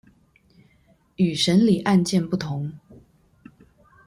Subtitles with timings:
[1.17, 2.75] 與審理案件不同